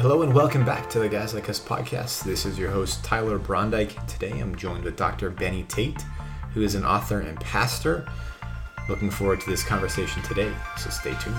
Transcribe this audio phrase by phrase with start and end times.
[0.00, 2.24] Hello and welcome back to the Guys Like Us podcast.
[2.24, 4.06] This is your host, Tyler Brondike.
[4.06, 5.28] Today I'm joined with Dr.
[5.28, 6.00] Benny Tate,
[6.54, 8.08] who is an author and pastor.
[8.88, 11.36] Looking forward to this conversation today, so stay tuned.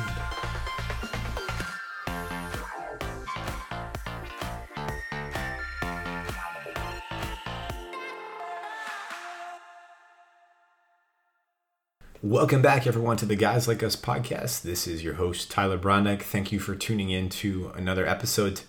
[12.32, 14.62] Welcome back, everyone, to the Guys Like Us podcast.
[14.62, 16.22] This is your host, Tyler Brondike.
[16.22, 18.62] Thank you for tuning in to another episode.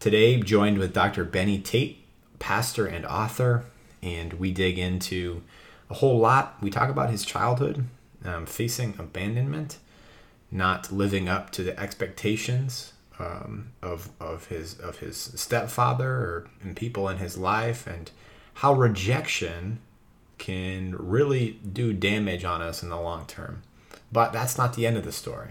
[0.00, 1.22] Today, joined with Dr.
[1.22, 2.06] Benny Tate,
[2.38, 3.66] pastor and author,
[4.02, 5.42] and we dig into
[5.90, 6.56] a whole lot.
[6.62, 7.84] We talk about his childhood,
[8.24, 9.76] um, facing abandonment,
[10.50, 16.74] not living up to the expectations um, of, of his of his stepfather or and
[16.74, 18.10] people in his life, and
[18.54, 19.80] how rejection
[20.42, 23.62] can really do damage on us in the long term.
[24.10, 25.50] But that's not the end of the story.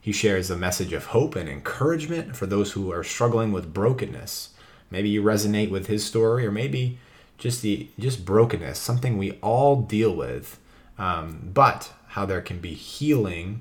[0.00, 4.50] He shares a message of hope and encouragement for those who are struggling with brokenness.
[4.92, 7.00] Maybe you resonate with his story, or maybe
[7.36, 10.60] just the just brokenness, something we all deal with,
[10.96, 13.60] um, but how there can be healing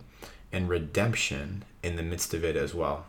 [0.51, 3.07] and redemption in the midst of it as well.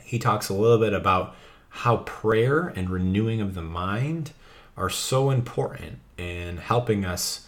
[0.00, 1.34] He talks a little bit about
[1.70, 4.30] how prayer and renewing of the mind
[4.76, 7.46] are so important in helping us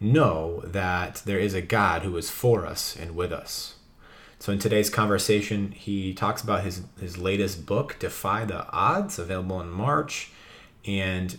[0.00, 3.74] know that there is a God who is for us and with us.
[4.38, 9.60] So in today's conversation, he talks about his his latest book, Defy the Odds, available
[9.60, 10.32] in March,
[10.84, 11.38] and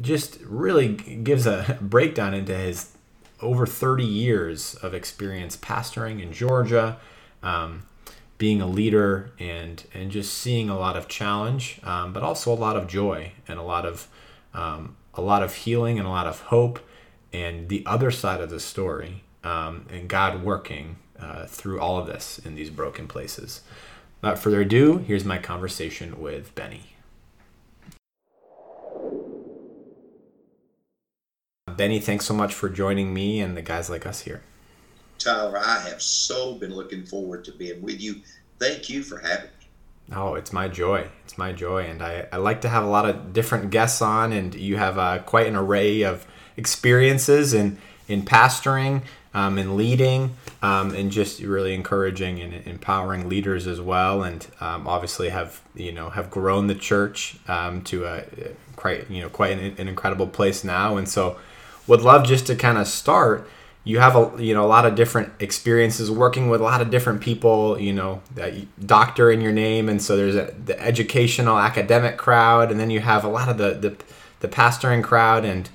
[0.00, 2.96] just really gives a breakdown into his
[3.40, 6.98] over 30 years of experience pastoring in Georgia,
[7.42, 7.86] um,
[8.38, 12.54] being a leader, and and just seeing a lot of challenge, um, but also a
[12.56, 14.08] lot of joy and a lot of
[14.54, 16.80] um, a lot of healing and a lot of hope,
[17.32, 22.06] and the other side of the story, um, and God working uh, through all of
[22.06, 23.62] this in these broken places.
[24.20, 26.92] Without further ado, here's my conversation with Benny.
[31.76, 34.42] Benny, thanks so much for joining me and the guys like us here.
[35.18, 38.16] Tyler, I have so been looking forward to being with you.
[38.58, 40.14] Thank you for having me.
[40.14, 41.08] Oh, it's my joy.
[41.32, 41.84] It's my joy.
[41.84, 44.98] And I, I like to have a lot of different guests on, and you have
[44.98, 46.26] uh, quite an array of
[46.58, 49.00] experiences in, in pastoring
[49.32, 54.22] um, and leading um, and just really encouraging and empowering leaders as well.
[54.22, 58.24] And um, obviously have, you know, have grown the church um, to a
[58.76, 60.98] quite, you know, quite an, an incredible place now.
[60.98, 61.38] And so
[61.86, 63.48] would love just to kind of start–
[63.84, 66.90] you have a you know a lot of different experiences working with a lot of
[66.90, 68.54] different people you know that
[68.86, 73.00] doctor in your name and so there's a, the educational academic crowd and then you
[73.00, 73.96] have a lot of the the,
[74.40, 75.68] the pastoring crowd and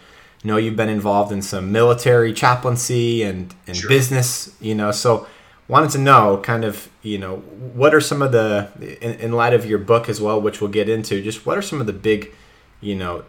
[0.44, 3.90] you know you've been involved in some military chaplaincy and and sure.
[3.90, 5.28] business you know so
[5.68, 8.70] wanted to know kind of you know what are some of the
[9.02, 11.62] in, in light of your book as well which we'll get into just what are
[11.62, 12.34] some of the big
[12.80, 13.24] you know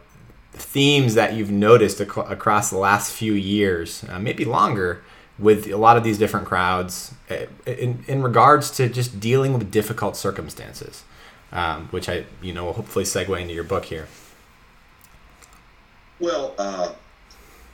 [0.52, 5.02] themes that you've noticed ac- across the last few years, uh, maybe longer,
[5.38, 9.70] with a lot of these different crowds uh, in, in regards to just dealing with
[9.70, 11.04] difficult circumstances,
[11.52, 14.08] um, which I, you know, will hopefully segue into your book here.
[16.18, 16.92] Well, uh,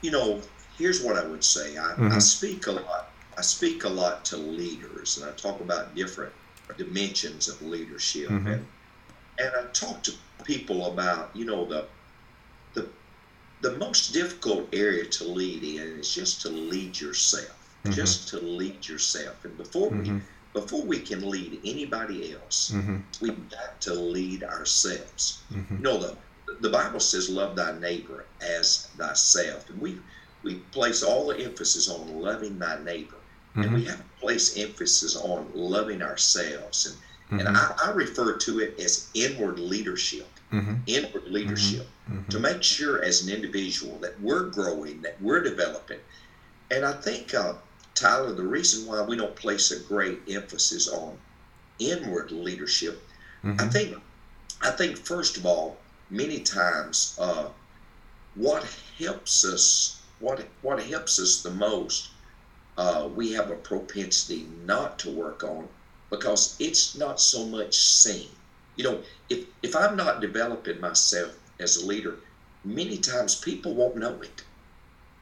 [0.01, 0.41] you know,
[0.77, 1.77] here's what I would say.
[1.77, 2.11] I, mm-hmm.
[2.11, 3.09] I speak a lot.
[3.37, 6.33] I speak a lot to leaders, and I talk about different
[6.77, 8.47] dimensions of leadership, mm-hmm.
[8.47, 8.65] and
[9.37, 10.13] and I talk to
[10.43, 11.85] people about, you know, the
[13.65, 17.57] the most difficult area to lead in is just to lead yourself.
[17.83, 17.93] Mm-hmm.
[17.93, 19.43] Just to lead yourself.
[19.43, 20.17] And before mm-hmm.
[20.17, 20.21] we
[20.53, 22.97] before we can lead anybody else, mm-hmm.
[23.21, 25.41] we've got to lead ourselves.
[25.51, 25.77] Mm-hmm.
[25.77, 26.15] You know, the
[26.61, 29.97] the Bible says, "Love thy neighbor as thyself," and we
[30.43, 33.21] we place all the emphasis on loving thy neighbor,
[33.55, 33.89] and we mm-hmm.
[33.89, 36.85] have to place emphasis on loving ourselves.
[36.85, 36.95] And
[37.31, 37.55] and mm-hmm.
[37.55, 40.75] I, I refer to it as inward leadership mm-hmm.
[40.87, 42.19] inward leadership mm-hmm.
[42.19, 42.29] mm-hmm.
[42.29, 45.99] to make sure as an individual that we're growing, that we're developing.
[46.71, 47.53] And I think, uh,
[47.93, 51.17] Tyler, the reason why we don't place a great emphasis on
[51.79, 53.01] inward leadership,
[53.43, 53.59] mm-hmm.
[53.59, 53.97] I think,
[54.61, 55.77] I think first of all,
[56.09, 57.47] many times, uh,
[58.35, 58.65] what
[58.97, 62.09] helps us, what what helps us the most,
[62.77, 65.67] uh, we have a propensity not to work on
[66.17, 68.29] because it's not so much seen.
[68.75, 72.15] You know, if if I'm not developing myself as a leader,
[72.63, 74.43] many times people won't know it.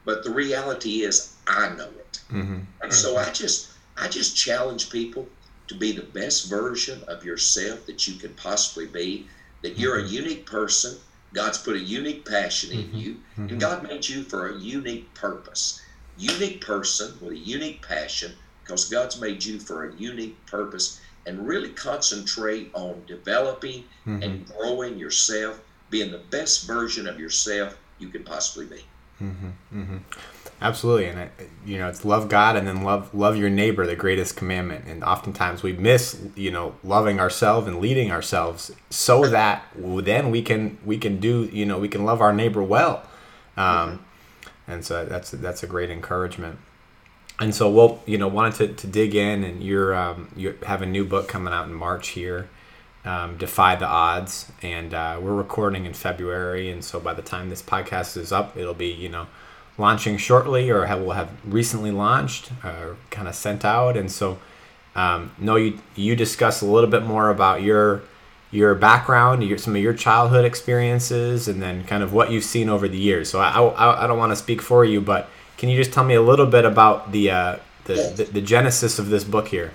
[0.04, 2.20] But the reality is, I know it.
[2.30, 2.60] Mm-hmm.
[2.82, 5.26] And so I just I just challenge people
[5.68, 9.28] to be the best version of yourself that you can possibly be.
[9.62, 10.08] That you're mm-hmm.
[10.08, 10.98] a unique person.
[11.32, 12.96] God's put a unique passion in mm-hmm.
[12.96, 13.58] you, and mm-hmm.
[13.58, 15.80] God made you for a unique purpose.
[16.16, 21.46] Unique person with a unique passion, because God's made you for a unique purpose and
[21.46, 24.22] really concentrate on developing mm-hmm.
[24.22, 28.84] and growing yourself, being the best version of yourself you can possibly be.
[29.22, 29.80] Mm-hmm.
[29.80, 29.96] Mm-hmm.
[30.60, 31.30] Absolutely, and I,
[31.64, 34.86] you know it's love God and then love love your neighbor, the greatest commandment.
[34.86, 40.42] And oftentimes we miss, you know, loving ourselves and leading ourselves, so that then we
[40.42, 43.06] can we can do, you know, we can love our neighbor well.
[43.56, 44.04] Um,
[44.66, 46.58] and so that's that's a great encouragement.
[47.40, 50.82] And so we'll, you know, wanted to, to dig in, and you're um, you have
[50.82, 52.48] a new book coming out in March here,
[53.04, 57.50] um, defy the odds, and uh, we're recording in February, and so by the time
[57.50, 59.26] this podcast is up, it'll be you know
[59.78, 63.96] launching shortly or have, will have recently launched or kind of sent out.
[63.96, 64.38] And so,
[64.94, 68.02] um, no, you you discuss a little bit more about your
[68.50, 72.68] your background, your, some of your childhood experiences, and then kind of what you've seen
[72.68, 73.28] over the years.
[73.28, 76.04] So I, I, I don't want to speak for you, but can you just tell
[76.04, 78.16] me a little bit about the uh, the, yes.
[78.16, 79.72] the, the genesis of this book here?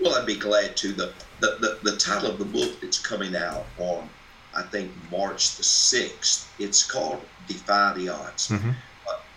[0.00, 0.92] Well, I'd be glad to.
[0.92, 4.08] The, the, the, the title of the book that's coming out on,
[4.54, 8.48] I think, March the 6th, it's called Defy the Odds.
[8.48, 8.70] Mm-hmm.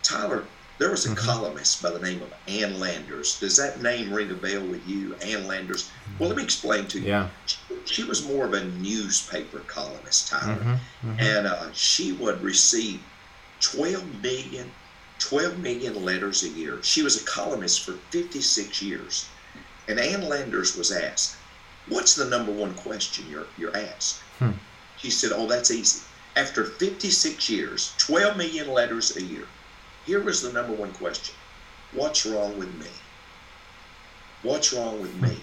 [0.03, 0.45] Tyler,
[0.77, 1.27] there was a mm-hmm.
[1.27, 3.39] columnist by the name of Ann Landers.
[3.39, 5.91] Does that name ring a bell with you, Ann Landers?
[6.17, 7.07] Well, let me explain to you.
[7.07, 7.29] Yeah.
[7.45, 11.09] She, she was more of a newspaper columnist, Tyler, mm-hmm.
[11.09, 11.19] Mm-hmm.
[11.19, 12.99] and uh, she would receive
[13.59, 14.71] 12 million,
[15.21, 16.81] 12 million letters a year.
[16.81, 19.27] She was a columnist for 56 years.
[19.87, 21.35] And Ann Landers was asked,
[21.87, 24.19] What's the number one question you're, you're asked?
[24.39, 24.51] Hmm.
[24.97, 26.01] She said, Oh, that's easy.
[26.35, 29.47] After 56 years, 12 million letters a year,
[30.05, 31.35] here was the number one question
[31.93, 32.89] What's wrong with me?
[34.41, 35.37] What's wrong with me?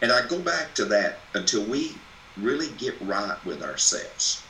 [0.00, 1.96] And I go back to that until we
[2.36, 4.42] really get right with ourselves.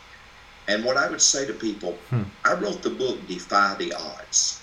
[0.69, 2.23] And what I would say to people, hmm.
[2.45, 4.61] I wrote the book Defy the Odds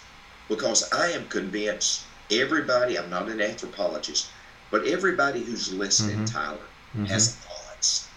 [0.49, 4.27] because I am convinced everybody, I'm not an anthropologist,
[4.71, 6.25] but everybody who's listening, mm-hmm.
[6.25, 6.57] Tyler,
[6.95, 7.05] mm-hmm.
[7.05, 7.37] has
[7.71, 8.07] odds.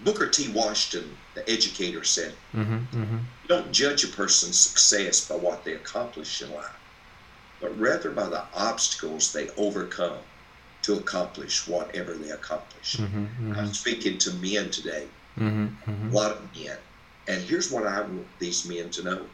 [0.00, 0.50] Booker T.
[0.52, 3.16] Washington, the educator, said, mm-hmm, mm-hmm.
[3.16, 6.76] You don't judge a person's success by what they accomplish in life,
[7.60, 10.18] but rather by the obstacles they overcome
[10.82, 12.96] to accomplish whatever they accomplish.
[12.96, 13.52] Mm-hmm, mm-hmm.
[13.58, 15.06] I'm speaking to men today,
[15.38, 16.76] a lot of men.
[17.26, 19.26] And here's what I want these men to know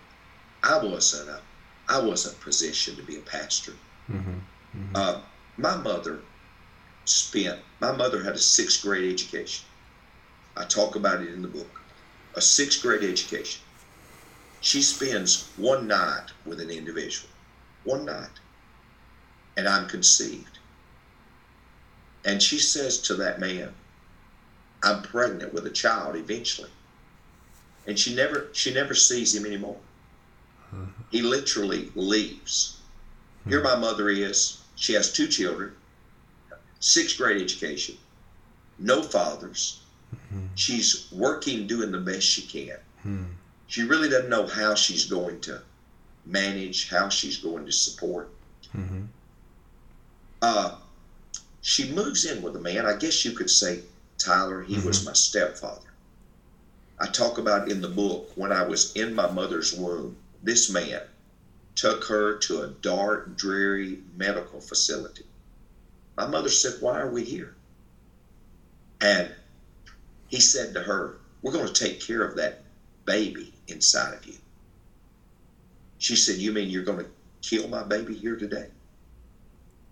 [0.63, 1.41] I wasn't, a,
[1.89, 3.73] I wasn't positioned to be a pastor.
[4.95, 5.21] Uh,
[5.57, 6.21] my mother
[7.05, 9.67] spent, my mother had a sixth grade education.
[10.57, 11.81] I talk about it in the book.
[12.35, 13.63] A sixth grade education.
[14.61, 17.31] She spends one night with an individual,
[17.85, 18.29] one night,
[19.57, 20.59] and I'm conceived.
[22.25, 23.75] And she says to that man,
[24.83, 26.71] I'm pregnant with a child eventually.
[27.91, 29.77] And she never she never sees him anymore.
[31.11, 32.79] He literally leaves.
[33.49, 34.63] Here my mother is.
[34.77, 35.73] She has two children,
[36.79, 37.97] sixth grade education,
[38.79, 39.81] no fathers,
[40.15, 40.47] Mm-hmm.
[40.55, 42.79] She's working, doing the best she can.
[43.67, 45.63] She really doesn't know how she's going to
[46.27, 48.31] manage, how she's going to support.
[48.77, 49.05] Mm-hmm.
[50.43, 50.77] Uh,
[51.63, 52.87] she moves in with a man.
[52.87, 53.81] I guess you could say,
[54.19, 54.87] Tyler, he mm-hmm.
[54.87, 55.90] was my stepfather.
[57.01, 61.01] I talk about in the book when I was in my mother's womb, this man
[61.75, 65.25] took her to a dark, dreary medical facility.
[66.17, 67.55] My mother said, Why are we here?
[69.01, 69.31] And
[70.29, 72.63] he said to her, We're going to take care of that
[73.07, 74.37] baby inside of you.
[75.97, 78.67] She said, You mean you're going to kill my baby here today?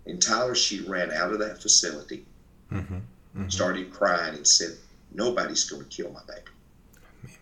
[0.05, 2.25] And Tyler, she ran out of that facility,
[2.71, 3.49] mm-hmm, mm-hmm.
[3.49, 4.77] started crying, and said,
[5.11, 6.48] Nobody's going to kill my baby.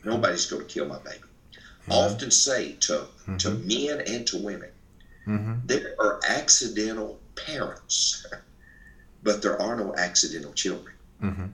[0.03, 1.17] Nobody's going to kill my baby.
[1.17, 1.91] Mm-hmm.
[1.91, 3.37] I often say to, mm-hmm.
[3.37, 4.69] to men and to women,
[5.27, 5.53] mm-hmm.
[5.65, 8.25] there are accidental parents,
[9.23, 10.95] but there are no accidental children.
[11.21, 11.45] Mm-hmm.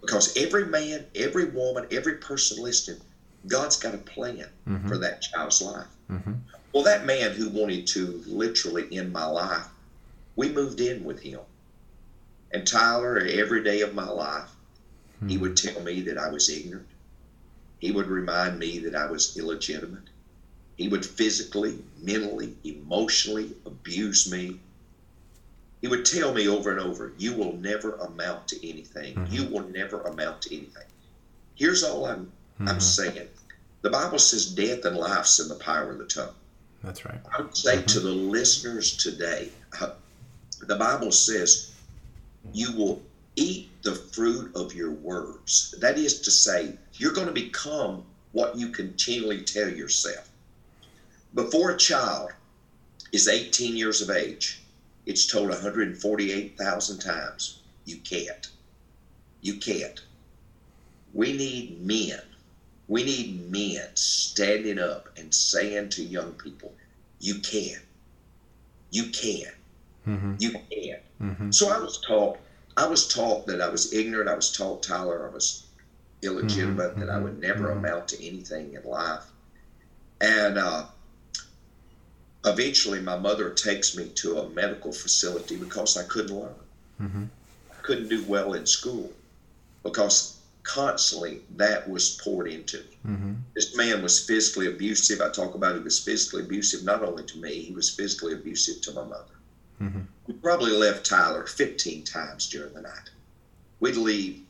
[0.00, 3.00] Because every man, every woman, every person listening,
[3.46, 4.88] God's got a plan mm-hmm.
[4.88, 5.86] for that child's life.
[6.10, 6.34] Mm-hmm.
[6.72, 9.66] Well, that man who wanted to literally end my life,
[10.36, 11.40] we moved in with him.
[12.52, 14.48] And Tyler, every day of my life,
[15.26, 16.86] he would tell me that I was ignorant.
[17.78, 20.04] He would remind me that I was illegitimate.
[20.76, 24.58] He would physically, mentally, emotionally abuse me
[25.80, 29.14] he would tell me over and over, You will never amount to anything.
[29.14, 29.32] Mm-hmm.
[29.32, 30.84] You will never amount to anything.
[31.54, 32.26] Here's all I'm
[32.60, 32.68] mm-hmm.
[32.68, 33.28] I'm saying.
[33.82, 36.34] The Bible says death and life's in the power of the tongue.
[36.82, 37.20] That's right.
[37.36, 37.86] I would say mm-hmm.
[37.86, 39.90] to the listeners today, uh,
[40.66, 41.72] the Bible says
[42.52, 43.02] you will
[43.36, 45.74] eat the fruit of your words.
[45.78, 50.28] That is to say, you're going to become what you continually tell yourself.
[51.34, 52.30] Before a child
[53.12, 54.62] is 18 years of age,
[55.06, 58.50] it's told 148,000 times, you can't.
[59.40, 60.02] You can't.
[61.14, 62.20] We need men.
[62.88, 66.74] We need men standing up and saying to young people,
[67.20, 67.80] you can.
[68.90, 69.52] You can.
[70.06, 70.34] Mm-hmm.
[70.38, 70.98] You can.
[71.22, 71.50] Mm-hmm.
[71.50, 72.38] So I was taught,
[72.76, 74.28] I was taught that I was ignorant.
[74.28, 75.67] I was taught, Tyler, I was
[76.22, 77.00] illegitimate, mm-hmm.
[77.00, 77.84] that I would never mm-hmm.
[77.84, 79.24] amount to anything in life.
[80.20, 80.86] And uh,
[82.44, 86.54] eventually, my mother takes me to a medical facility because I couldn't learn.
[87.00, 87.24] Mm-hmm.
[87.70, 89.12] I couldn't do well in school
[89.82, 92.98] because constantly that was poured into me.
[93.06, 93.32] Mm-hmm.
[93.54, 95.20] This man was physically abusive.
[95.20, 98.82] I talk about he was physically abusive not only to me, he was physically abusive
[98.82, 99.34] to my mother.
[99.80, 100.00] Mm-hmm.
[100.26, 103.10] We probably left Tyler 15 times during the night.
[103.80, 104.42] We'd leave,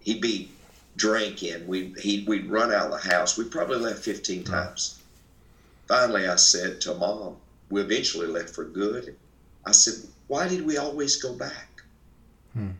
[0.00, 0.50] he'd be
[0.96, 3.36] drinking, we'd, he'd, we'd run out of the house.
[3.36, 4.98] We probably left 15 times.
[5.86, 7.36] Finally, I said to mom,
[7.70, 9.16] we eventually left for good.
[9.64, 11.82] I said, why did we always go back?
[12.52, 12.70] Hmm.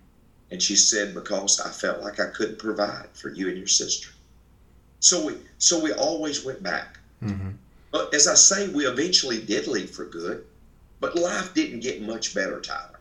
[0.50, 4.10] And she said, because I felt like I couldn't provide for you and your sister.
[5.00, 6.98] So we, so we always went back.
[7.22, 7.50] Mm-hmm.
[7.90, 10.44] But as I say, we eventually did leave for good,
[11.00, 13.00] but life didn't get much better, Tyler.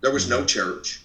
[0.00, 0.40] There was mm-hmm.
[0.40, 1.02] no church.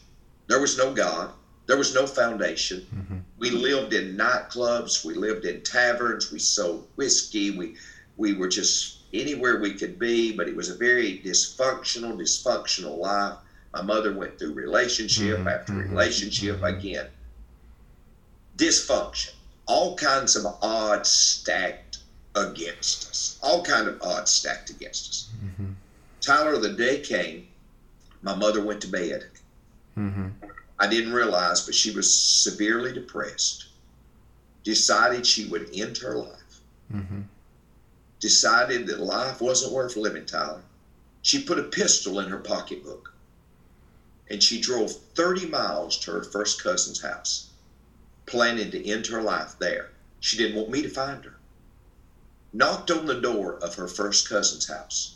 [0.48, 1.32] There was no God.
[1.66, 2.86] There was no foundation.
[2.94, 3.18] Mm-hmm.
[3.38, 5.06] We lived in nightclubs.
[5.06, 6.32] We lived in taverns.
[6.32, 7.52] We sold whiskey.
[7.58, 7.76] We,
[8.18, 13.38] we were just anywhere we could be, but it was a very dysfunctional, dysfunctional life.
[13.74, 15.48] My mother went through relationship mm-hmm.
[15.48, 15.92] after mm-hmm.
[15.92, 16.78] relationship mm-hmm.
[16.78, 17.08] again.
[18.58, 19.32] Dysfunction.
[19.66, 22.00] All kinds of odds stacked
[22.36, 23.40] against us.
[23.42, 25.30] All kind of odds stacked against us.
[25.44, 25.72] Mm-hmm.
[26.22, 27.48] Tyler, the day came,
[28.22, 29.26] my mother went to bed.
[30.84, 33.68] I didn't realize, but she was severely depressed.
[34.66, 36.60] Decided she would end her life.
[36.94, 37.22] Mm-hmm.
[38.20, 40.64] Decided that life wasn't worth living, Tyler.
[41.22, 43.14] She put a pistol in her pocketbook
[44.30, 47.52] and she drove 30 miles to her first cousin's house,
[48.26, 49.92] planning to end her life there.
[50.20, 51.38] She didn't want me to find her.
[52.52, 55.16] Knocked on the door of her first cousin's house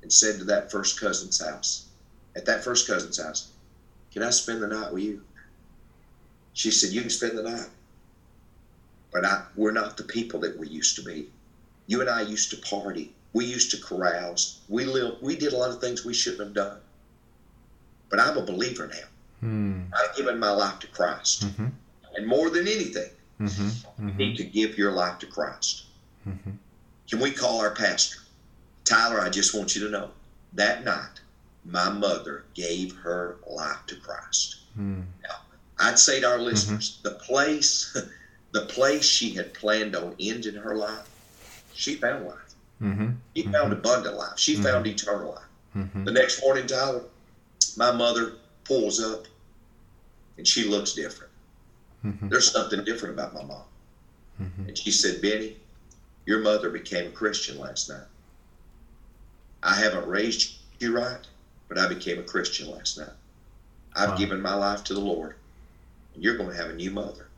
[0.00, 1.84] and said to that first cousin's house,
[2.34, 3.51] at that first cousin's house,
[4.12, 5.22] Can I spend the night with you?
[6.52, 7.68] She said, You can spend the night.
[9.12, 11.28] But I, we're not the people that we used to be.
[11.86, 13.12] You and I used to party.
[13.32, 14.60] We used to carouse.
[14.68, 16.78] We lived, we did a lot of things we shouldn't have done
[18.12, 19.08] but I'm a believer now.
[19.40, 19.80] Hmm.
[19.92, 21.46] I've given my life to Christ.
[21.46, 21.66] Mm-hmm.
[22.14, 23.08] And more than anything,
[23.40, 23.62] mm-hmm.
[23.62, 24.08] Mm-hmm.
[24.08, 25.86] you need to give your life to Christ.
[26.28, 26.50] Mm-hmm.
[27.08, 28.18] Can we call our pastor?
[28.84, 30.10] Tyler, I just want you to know
[30.52, 31.21] that night,
[31.64, 34.60] my mother gave her life to Christ.
[34.74, 35.02] Hmm.
[35.22, 35.36] Now,
[35.78, 36.44] I'd say to our mm-hmm.
[36.44, 37.96] listeners, the place,
[38.52, 41.08] the place she had planned on ending her life,
[41.72, 42.38] she found life.
[42.82, 43.10] Mm-hmm.
[43.36, 44.38] She found abundant life.
[44.38, 45.44] She found eternal life.
[46.04, 47.04] The next morning, Tyler,
[47.76, 49.26] my mother pulls up
[50.36, 51.32] and she looks different.
[52.04, 52.28] Mm-hmm.
[52.28, 53.62] There's something different about my mom.
[54.40, 54.68] Mm-hmm.
[54.68, 55.56] And she said, Benny,
[56.26, 58.06] your mother became a Christian last night.
[59.62, 61.26] I haven't raised you right,
[61.72, 63.08] but I became a Christian last night.
[63.94, 64.16] I've wow.
[64.16, 65.36] given my life to the Lord,
[66.14, 67.28] and you're going to have a new mother.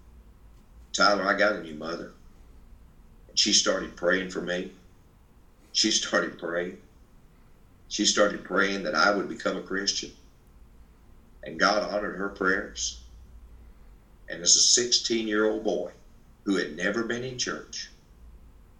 [0.92, 2.10] Tyler, I got a new mother.
[3.28, 4.72] And she started praying for me.
[5.72, 6.78] She started praying.
[7.88, 10.10] She started praying that I would become a Christian
[11.44, 12.98] and God honored her prayers.
[14.28, 15.92] And as a 16 year old boy
[16.44, 17.90] who had never been in church,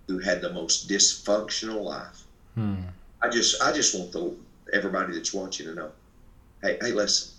[0.09, 2.23] who had the most dysfunctional life,
[2.55, 2.77] hmm.
[3.23, 4.35] I just I just want the
[4.73, 5.92] everybody that's watching to know,
[6.62, 7.33] hey hey listen,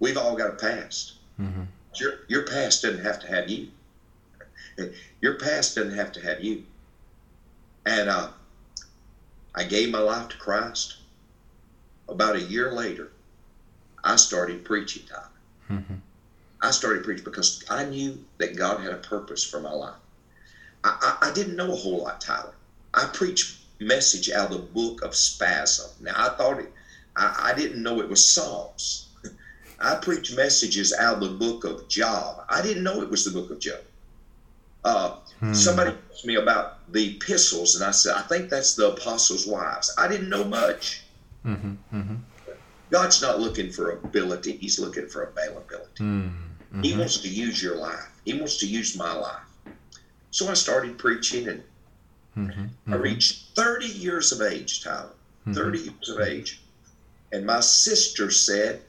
[0.00, 1.14] we've all got a past.
[1.40, 1.62] Mm-hmm.
[1.96, 3.68] Your your past doesn't have to have you.
[5.20, 6.64] Your past doesn't have to have you.
[7.86, 8.28] And uh,
[9.54, 10.96] I gave my life to Christ.
[12.08, 13.10] About a year later,
[14.02, 15.28] I started preaching, Tyler.
[15.70, 15.94] Mm-hmm.
[16.60, 19.94] I started preaching because I knew that God had a purpose for my life.
[20.82, 22.54] I, I, I didn't know a whole lot, Tyler.
[22.92, 25.90] I preached message out of the book of Spasm.
[26.00, 26.72] Now I thought it,
[27.16, 29.08] I, I didn't know it was Psalms.
[29.80, 32.44] I preached messages out of the book of Job.
[32.48, 33.80] I didn't know it was the book of Job.
[34.84, 35.54] Uh, hmm.
[35.54, 39.94] Somebody asked me about the epistles, and I said, I think that's the apostles' wives.
[39.96, 41.02] I didn't know much.
[41.44, 42.14] Mm-hmm, mm-hmm.
[42.90, 46.02] God's not looking for ability, He's looking for availability.
[46.02, 46.82] Mm-hmm.
[46.82, 49.40] He wants to use your life, He wants to use my life.
[50.30, 51.62] So I started preaching, and
[52.36, 52.92] mm-hmm.
[52.92, 55.10] I reached 30 years of age, Tyler.
[55.42, 55.52] Mm-hmm.
[55.52, 56.60] 30 years of age.
[57.32, 58.82] And my sister said,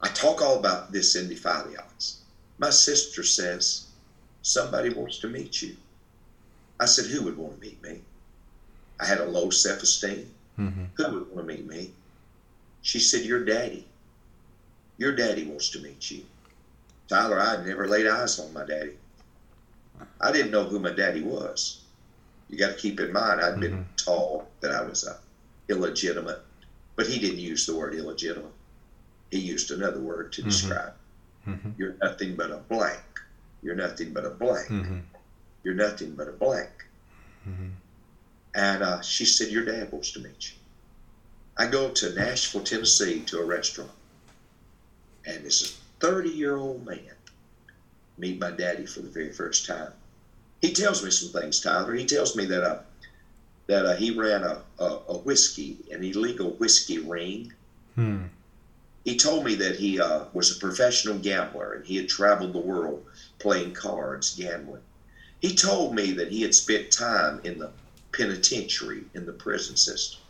[0.00, 2.20] I talk all about this in Defy the Odds.
[2.58, 3.86] My sister says,
[4.42, 5.76] Somebody wants to meet you.
[6.78, 8.00] I said, Who would want to meet me?
[9.00, 10.30] I had a low self esteem.
[10.58, 10.84] Mm-hmm.
[10.94, 11.90] Who would want to meet me?
[12.82, 13.86] She said, Your daddy.
[14.98, 16.24] Your daddy wants to meet you.
[17.08, 18.92] Tyler, I had never laid eyes on my daddy.
[20.20, 21.80] I didn't know who my daddy was.
[22.48, 23.94] You got to keep in mind, I'd been mm-hmm.
[23.96, 25.18] told that I was uh,
[25.68, 26.40] illegitimate,
[26.94, 28.52] but he didn't use the word illegitimate.
[29.30, 30.50] He used another word to mm-hmm.
[30.50, 30.92] describe.
[31.46, 31.70] Mm-hmm.
[31.76, 33.02] You're nothing but a blank.
[33.62, 34.68] You're nothing but a blank.
[34.68, 34.98] Mm-hmm.
[35.64, 36.70] You're nothing but a blank.
[37.48, 37.68] Mm-hmm.
[38.54, 40.56] And uh, she said, Your dad wants to meet you.
[41.56, 43.90] I go to Nashville, Tennessee to a restaurant,
[45.24, 47.00] and this 30 year old man
[48.18, 49.92] meet my daddy for the very first time.
[50.66, 51.94] He tells me some things, Tyler.
[51.94, 52.78] He tells me that uh,
[53.68, 57.52] that uh, he ran a, a, a, whiskey, an illegal whiskey ring.
[57.94, 58.24] Hmm.
[59.04, 62.58] He told me that he uh, was a professional gambler and he had traveled the
[62.58, 63.04] world
[63.38, 64.82] playing cards, gambling.
[65.40, 67.70] He told me that he had spent time in the
[68.10, 70.20] penitentiary, in the prison system.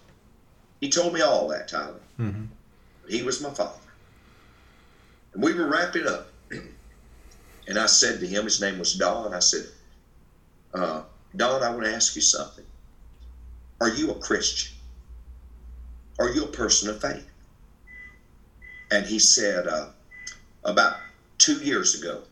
[0.82, 2.00] He told me all that, Tyler.
[2.20, 2.44] Mm-hmm.
[3.08, 3.78] He was my father.
[5.32, 6.28] And we were wrapping up.
[7.68, 9.66] And I said to him, his name was Don, I said,
[10.76, 11.02] uh,
[11.34, 12.64] Don, I want to ask you something.
[13.80, 14.76] Are you a Christian?
[16.18, 17.28] Are you a person of faith?
[18.90, 19.88] And he said, uh,
[20.64, 20.96] about
[21.38, 22.22] two years ago,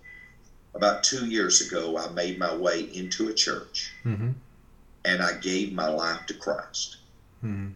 [0.74, 4.30] about two years ago, I made my way into a church mm-hmm.
[5.04, 6.96] and I gave my life to Christ.
[7.44, 7.72] Mm-hmm.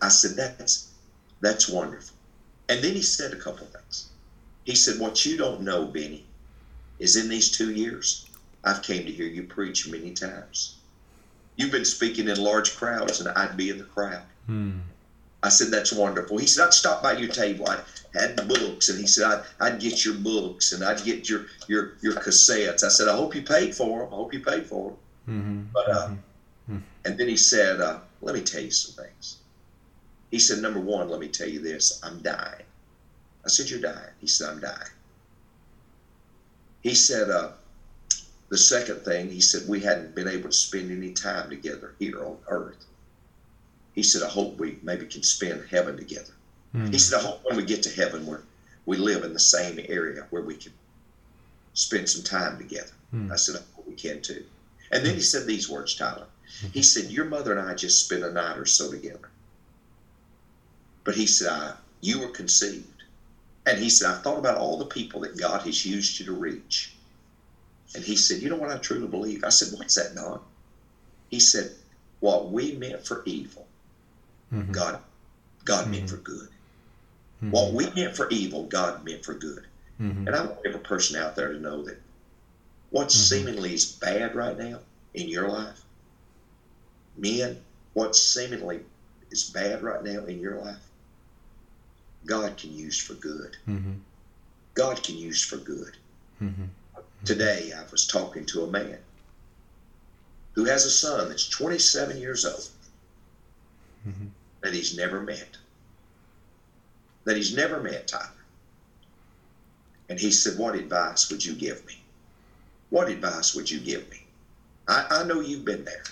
[0.00, 0.92] I said, that's,
[1.40, 2.16] that's wonderful.
[2.68, 4.10] And then he said a couple of things.
[4.64, 6.24] He said, what you don't know, Benny,
[6.98, 8.29] is in these two years,
[8.64, 10.76] I've came to hear you preach many times.
[11.56, 14.22] You've been speaking in large crowds, and I'd be in the crowd.
[14.46, 14.80] Hmm.
[15.42, 16.38] I said, That's wonderful.
[16.38, 17.68] He said, I'd stop by your table.
[17.68, 17.78] I
[18.12, 18.88] had books.
[18.88, 22.84] And he said, I'd, I'd get your books and I'd get your, your, your cassettes.
[22.84, 24.12] I said, I hope you paid for them.
[24.12, 24.98] I hope you paid for them.
[25.28, 25.62] Mm-hmm.
[25.72, 26.78] But, uh, mm-hmm.
[27.04, 29.38] and then he said, uh, Let me tell you some things.
[30.30, 32.64] He said, Number one, let me tell you this I'm dying.
[33.44, 34.14] I said, You're dying.
[34.20, 34.90] He said, I'm dying.
[36.82, 37.50] He said, uh,
[38.50, 42.22] the second thing, he said, we hadn't been able to spend any time together here
[42.24, 42.84] on earth.
[43.94, 46.32] He said, I hope we maybe can spend heaven together.
[46.74, 46.92] Mm.
[46.92, 48.36] He said, I hope when we get to heaven, we
[48.86, 50.72] we live in the same area where we can
[51.74, 52.92] spend some time together.
[53.14, 53.30] Mm.
[53.30, 54.44] I said, I hope we can too.
[54.90, 56.26] And then he said these words, Tyler.
[56.58, 56.72] Mm-hmm.
[56.72, 59.30] He said, Your mother and I just spent a night or so together.
[61.04, 62.86] But he said, I, You were conceived.
[63.66, 66.32] And he said, I thought about all the people that God has used you to
[66.32, 66.94] reach.
[67.94, 69.44] And he said, You know what I truly believe?
[69.44, 70.40] I said, What's that, Don?
[71.28, 71.72] He said,
[72.20, 73.66] What we meant for evil,
[74.52, 74.72] mm-hmm.
[74.72, 75.00] God,
[75.64, 75.90] God mm-hmm.
[75.92, 76.48] meant for good.
[77.42, 77.50] Mm-hmm.
[77.50, 79.66] What we meant for evil, God meant for good.
[80.00, 80.26] Mm-hmm.
[80.26, 82.00] And I want every person out there to know that
[82.90, 83.18] what mm-hmm.
[83.18, 84.78] seemingly is bad right now
[85.14, 85.80] in your life,
[87.16, 87.60] men,
[87.94, 88.80] what seemingly
[89.30, 90.78] is bad right now in your life,
[92.26, 93.56] God can use for good.
[93.68, 93.94] Mm-hmm.
[94.74, 95.96] God can use for good.
[97.24, 98.98] Today, I was talking to a man
[100.52, 102.68] who has a son that's 27 years old
[104.08, 104.26] mm-hmm.
[104.62, 105.56] that he's never met.
[107.24, 108.30] That he's never met, Tyler.
[110.08, 112.00] And he said, What advice would you give me?
[112.88, 114.26] What advice would you give me?
[114.88, 116.04] I, I know you've been there.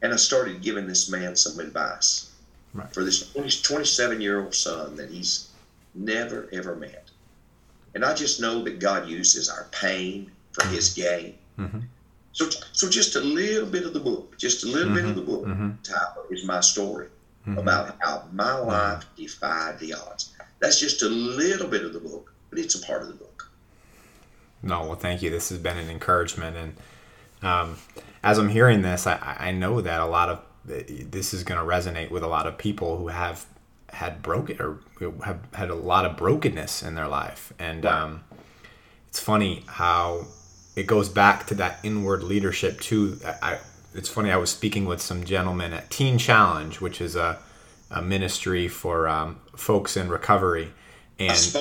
[0.00, 2.30] And I started giving this man some advice
[2.74, 2.92] right.
[2.92, 3.30] for this
[3.62, 5.50] 27 year old son that he's
[5.94, 7.10] never ever met.
[7.94, 11.24] And I just know that God uses our pain for His mm-hmm.
[11.24, 11.34] gain.
[11.58, 11.78] Mm-hmm.
[12.32, 14.94] So, so just a little bit of the book, just a little mm-hmm.
[14.94, 15.70] bit of the book, mm-hmm.
[15.82, 17.08] Tyler, is my story
[17.46, 17.58] mm-hmm.
[17.58, 20.32] about how my life defied the odds.
[20.60, 23.50] That's just a little bit of the book, but it's a part of the book.
[24.62, 25.30] No, well, thank you.
[25.30, 26.76] This has been an encouragement, and
[27.42, 27.76] um,
[28.22, 31.66] as I'm hearing this, I, I know that a lot of this is going to
[31.66, 33.44] resonate with a lot of people who have
[33.92, 34.80] had broken or
[35.24, 37.52] have had a lot of brokenness in their life.
[37.58, 38.04] And wow.
[38.04, 38.24] um,
[39.08, 40.26] it's funny how
[40.74, 43.18] it goes back to that inward leadership too.
[43.42, 43.58] I,
[43.94, 47.38] it's funny i was speaking with some gentlemen at teen challenge which is a,
[47.90, 50.72] a ministry for um, folks in recovery.
[51.18, 51.56] And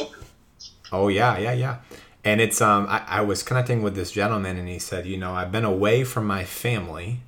[0.91, 1.77] oh yeah yeah yeah.
[2.23, 5.33] And it's um I, I was connecting with this gentleman and he said you know
[5.33, 7.19] i've been away from my family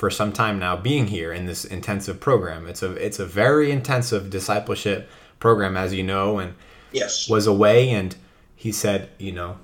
[0.00, 2.66] for some time now being here in this intensive program.
[2.66, 6.54] It's a it's a very intensive discipleship program, as you know, and
[6.90, 7.90] yes, was away.
[7.90, 8.16] And
[8.56, 9.58] he said, you know,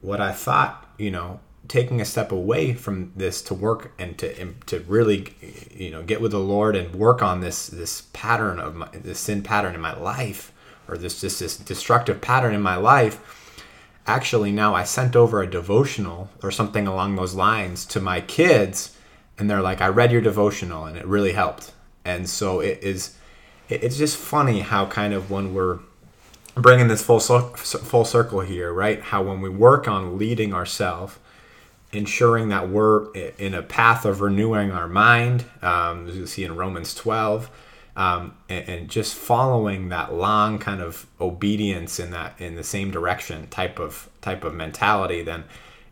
[0.00, 1.38] what I thought, you know,
[1.68, 5.28] taking a step away from this to work and to to really,
[5.72, 9.20] you know, get with the Lord and work on this this pattern of my this
[9.20, 10.52] sin pattern in my life,
[10.88, 13.54] or this just this destructive pattern in my life.
[14.08, 18.97] Actually, now I sent over a devotional or something along those lines to my kids
[19.38, 21.72] and they're like, I read your devotional and it really helped.
[22.04, 23.16] And so it is,
[23.68, 25.78] it's just funny how kind of when we're
[26.54, 29.00] bringing this full full circle here, right?
[29.00, 31.18] How when we work on leading ourselves,
[31.92, 36.56] ensuring that we're in a path of renewing our mind, um, as you see in
[36.56, 37.50] Romans 12,
[37.96, 42.92] um, and, and, just following that long kind of obedience in that in the same
[42.92, 45.44] direction type of type of mentality, then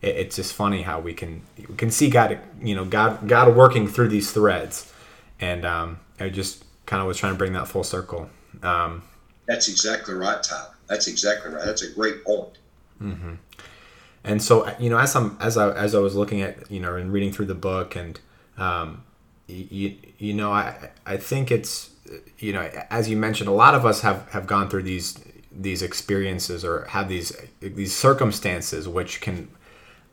[0.03, 3.57] it, it's just funny how we can we can see God, you know, God God
[3.57, 4.93] working through these threads,
[5.41, 8.31] and um, I just kind of was trying to bring that full circle.
[8.63, 9.03] Um,
[9.47, 10.75] That's exactly right, Tyler.
[10.89, 11.65] That's exactly right.
[11.65, 12.59] That's a great point.
[13.03, 13.35] Mm-hmm.
[14.25, 16.97] And so, you know, as I'm as I as I was looking at you know
[16.97, 18.19] and reading through the book, and
[18.59, 19.05] um,
[19.47, 21.91] you, you know, I I think it's
[22.39, 25.19] you know as you mentioned, a lot of us have have gone through these
[25.59, 29.49] these experiences or have these these circumstances which can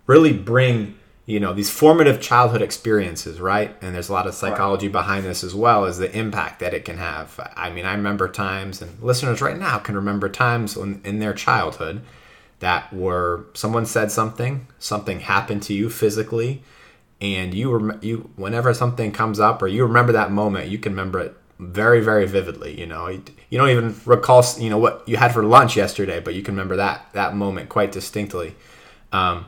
[0.06, 3.76] really bring you know these formative childhood experiences right?
[3.82, 6.84] And there's a lot of psychology behind this as well as the impact that it
[6.86, 7.40] can have.
[7.56, 11.34] I mean i remember times and listeners right now can remember times in, in their
[11.34, 12.02] childhood
[12.60, 16.62] that were someone said something something happened to you physically
[17.22, 20.92] and you rem- you whenever something comes up or you remember that moment you can
[20.92, 23.08] remember it very very vividly you know?
[23.08, 26.42] You, you don't even recall you know what you had for lunch yesterday but you
[26.42, 28.56] can remember that that moment quite distinctly.
[29.14, 29.46] Um,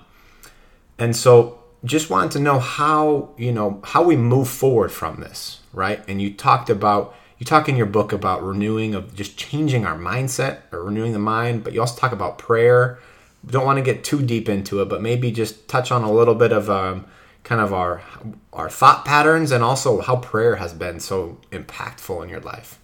[0.98, 5.62] and so just wanted to know how you know how we move forward from this
[5.76, 6.04] right?
[6.08, 9.98] And you talked about you talk in your book about renewing of just changing our
[9.98, 12.98] mindset or renewing the mind but you also talk about prayer.
[13.46, 16.34] Don't want to get too deep into it but maybe just touch on a little
[16.34, 17.06] bit of um,
[17.44, 18.02] kind of our
[18.54, 22.80] our thought patterns and also how prayer has been so impactful in your life.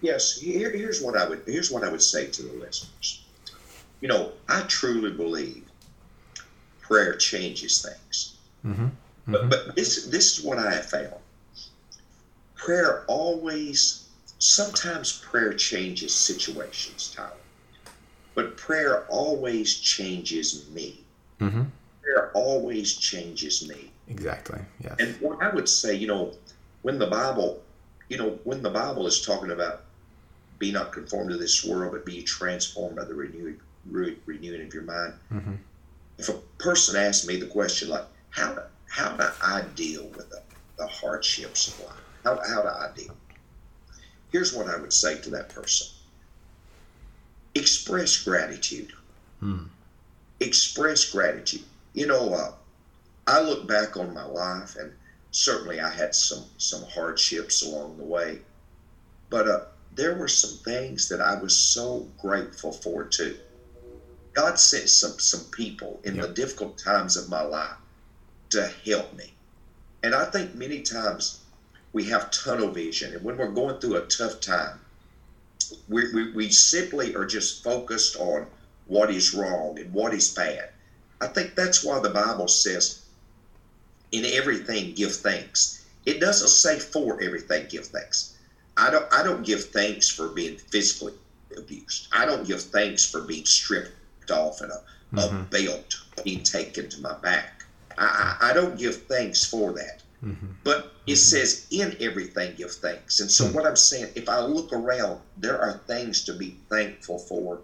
[0.00, 3.24] Yes here, here's what i would here's what i would say to the listeners.
[4.00, 5.69] You know i truly believe
[6.90, 8.36] prayer changes things.
[8.66, 8.84] Mm-hmm.
[8.84, 9.32] Mm-hmm.
[9.32, 11.14] But, but this, this is what I have found.
[12.56, 17.30] Prayer always, sometimes prayer changes situations, Tyler.
[18.34, 21.04] But prayer always changes me.
[21.40, 21.62] Mm-hmm.
[22.02, 23.90] Prayer always changes me.
[24.08, 24.60] Exactly.
[24.82, 24.96] Yeah.
[24.98, 26.32] And what I would say, you know,
[26.82, 27.62] when the Bible,
[28.08, 29.82] you know, when the Bible is talking about
[30.58, 34.82] be not conformed to this world, but be transformed by the renewing, renewing of your
[34.82, 35.14] mind.
[35.32, 35.54] Mm-hmm
[36.20, 40.28] if a person asks me the question like, how do, how do I deal with
[40.28, 40.42] the,
[40.76, 41.96] the hardships of life?
[42.24, 43.16] How, how do I deal?
[44.30, 45.88] Here's what I would say to that person
[47.54, 48.92] express gratitude.
[49.40, 49.64] Hmm.
[50.38, 51.64] Express gratitude.
[51.94, 52.52] You know, uh,
[53.26, 54.92] I look back on my life, and
[55.30, 58.40] certainly I had some some hardships along the way,
[59.30, 59.60] but uh,
[59.92, 63.36] there were some things that I was so grateful for too.
[64.32, 66.28] God sent some some people in yep.
[66.28, 67.76] the difficult times of my life
[68.50, 69.32] to help me.
[70.02, 71.40] And I think many times
[71.92, 74.78] we have tunnel vision, and when we're going through a tough time,
[75.88, 78.46] we, we, we simply are just focused on
[78.86, 80.70] what is wrong and what is bad.
[81.20, 83.02] I think that's why the Bible says,
[84.12, 85.84] in everything give thanks.
[86.06, 88.34] It doesn't say for everything give thanks.
[88.76, 91.12] I don't I don't give thanks for being physically
[91.56, 92.08] abused.
[92.12, 93.92] I don't give thanks for being stripped
[94.30, 94.82] off and a,
[95.14, 95.36] mm-hmm.
[95.36, 97.64] a belt being taken to my back.
[97.96, 100.02] I, I, I don't give thanks for that.
[100.24, 100.46] Mm-hmm.
[100.64, 101.14] But it mm-hmm.
[101.14, 103.20] says, in everything, give thanks.
[103.20, 103.54] And so, mm-hmm.
[103.54, 107.60] what I'm saying, if I look around, there are things to be thankful for,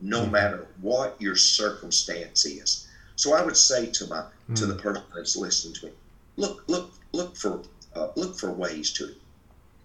[0.00, 0.32] no mm-hmm.
[0.32, 2.88] matter what your circumstance is.
[3.14, 4.24] So, I would say to my
[4.56, 4.80] to the mm.
[4.80, 5.92] person that's listening to me,
[6.36, 7.62] look, look, look for
[7.94, 9.14] uh, look for ways to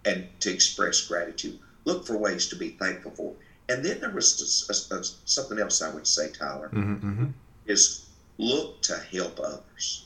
[0.05, 1.59] and to express gratitude.
[1.83, 3.33] Look for ways to be thankful for.
[3.67, 7.25] And then there was a, a, something else I would say, Tyler, mm-hmm, mm-hmm.
[7.65, 8.05] is
[8.37, 10.05] look to help others.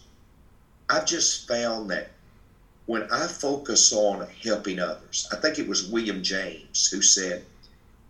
[0.90, 2.12] I've just found that
[2.86, 7.44] when I focus on helping others, I think it was William James who said,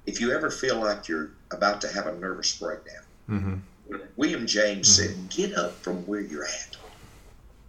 [0.05, 3.95] if you ever feel like you're about to have a nervous breakdown, mm-hmm.
[4.15, 5.13] William James mm-hmm.
[5.13, 6.77] said, get up from where you're at.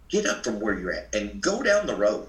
[0.07, 2.27] Get up from where you're at and go down the road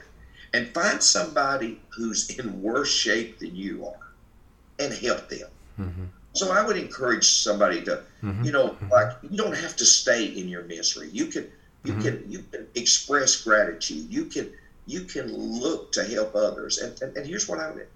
[0.54, 4.11] and find somebody who's in worse shape than you are
[4.82, 5.48] and help them.
[5.78, 6.04] Mm-hmm.
[6.34, 8.44] So I would encourage somebody to, mm-hmm.
[8.44, 8.90] you know, mm-hmm.
[8.90, 11.08] like you don't have to stay in your misery.
[11.12, 11.46] You can,
[11.84, 12.02] you mm-hmm.
[12.02, 14.06] can, you can express gratitude.
[14.10, 14.50] You can,
[14.86, 16.78] you can look to help others.
[16.78, 17.88] And and, and here's what I did.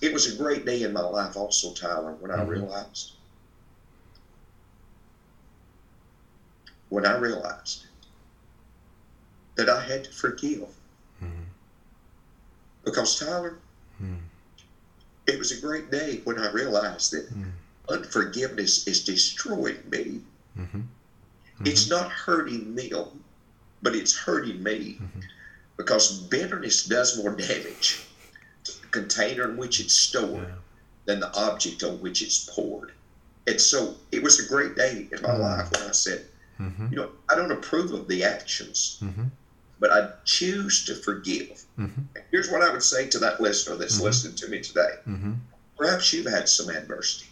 [0.00, 2.48] It was a great day in my life, also, Tyler, when I mm-hmm.
[2.48, 3.12] realized,
[6.88, 7.86] when I realized
[9.56, 10.68] that I had to forgive.
[11.22, 11.44] Mm-hmm.
[12.84, 13.58] Because Tyler,
[15.26, 17.50] it was a great day when I realized that mm.
[17.88, 20.20] unforgiveness is destroying me.
[20.58, 20.78] Mm-hmm.
[20.78, 21.66] Mm-hmm.
[21.66, 23.22] It's not hurting them,
[23.82, 25.20] but it's hurting me mm-hmm.
[25.76, 28.04] because bitterness does more damage
[28.64, 30.54] to the container in which it's stored yeah.
[31.04, 32.92] than the object on which it's poured.
[33.46, 35.42] And so it was a great day in my mm-hmm.
[35.42, 36.26] life when I said,
[36.60, 36.88] mm-hmm.
[36.90, 39.24] you know, I don't approve of the actions, mm-hmm.
[39.82, 41.64] But I choose to forgive.
[41.76, 42.02] Mm-hmm.
[42.30, 44.04] Here's what I would say to that listener that's mm-hmm.
[44.04, 44.94] listening to me today.
[45.08, 45.32] Mm-hmm.
[45.76, 47.26] Perhaps you've had some adversity.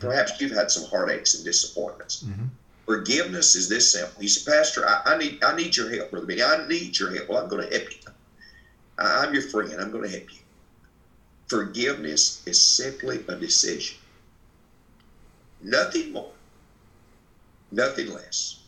[0.00, 2.24] Perhaps you've had some heartaches and disappointments.
[2.86, 4.22] Forgiveness is this simple.
[4.22, 6.42] You say, Pastor, I, I, need I need your help, Brother Benny.
[6.42, 7.28] I need your help.
[7.28, 8.12] Well, I'm going to help you.
[8.98, 9.72] I, I'm your friend.
[9.78, 10.40] I'm going to help you.
[11.48, 13.98] Forgiveness is simply a decision.
[15.62, 16.32] Nothing more,
[17.70, 18.60] nothing less.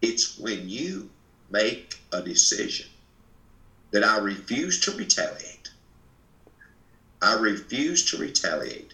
[0.00, 1.10] It's when you
[1.50, 2.86] make a decision
[3.90, 5.70] that I refuse to retaliate.
[7.22, 8.92] I refuse to retaliate.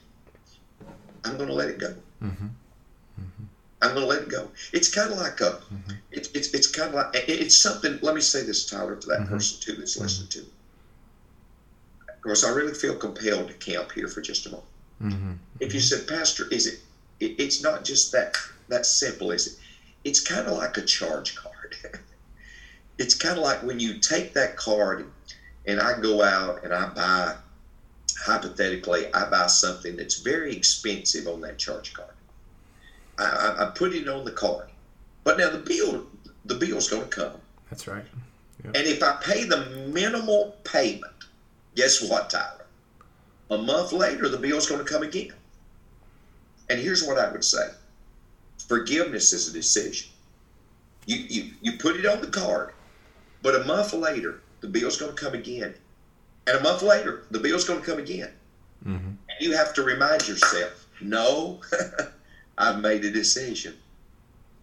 [1.24, 1.94] I'm going to let it go.
[2.22, 2.46] Mm-hmm.
[2.46, 3.44] Mm-hmm.
[3.80, 4.48] I'm going to let it go.
[4.72, 5.92] It's kind of like a, mm-hmm.
[6.10, 7.98] it, it's it's kind of like it's something.
[8.02, 9.34] Let me say this, Tyler, to that mm-hmm.
[9.34, 10.46] person too that's listening to Me.
[12.08, 14.68] of course, I really feel compelled to camp here for just a moment.
[15.02, 15.32] Mm-hmm.
[15.60, 16.80] If you said, Pastor, is it,
[17.20, 17.34] it?
[17.38, 18.36] It's not just that
[18.68, 19.52] that simple, is it?
[20.04, 21.76] It's kind of like a charge card.
[22.98, 25.10] it's kind of like when you take that card
[25.66, 27.36] and I go out and I buy,
[28.18, 32.10] hypothetically, I buy something that's very expensive on that charge card.
[33.18, 34.68] I, I, I put it on the card,
[35.24, 36.06] but now the bill,
[36.44, 37.40] the bill's going to come.
[37.70, 38.04] That's right.
[38.64, 38.76] Yep.
[38.76, 41.12] And if I pay the minimal payment
[41.74, 42.66] Guess what, Tyler?
[43.50, 45.32] A month later, the bill's going to come again.
[46.68, 47.68] And here's what I would say
[48.68, 50.10] forgiveness is a decision.
[51.06, 52.72] You, you, you put it on the card,
[53.42, 55.74] but a month later, the bill's going to come again.
[56.46, 58.30] And a month later, the bill's going to come again.
[58.86, 59.06] Mm-hmm.
[59.06, 61.60] And you have to remind yourself no,
[62.58, 63.74] I've made a decision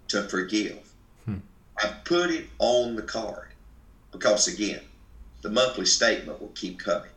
[0.09, 0.91] to forgive.
[1.25, 1.37] Hmm.
[1.77, 3.49] I put it on the card
[4.11, 4.81] because, again,
[5.41, 7.11] the monthly statement will keep coming.